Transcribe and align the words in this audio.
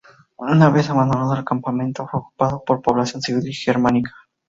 Una 0.39 0.71
vez 0.71 0.89
abandonado 0.89 1.35
el 1.35 1.45
campamento, 1.45 2.07
fue 2.07 2.21
ocupado 2.21 2.63
por 2.65 2.81
población 2.81 3.21
civil 3.21 3.43
germánica. 3.53 4.11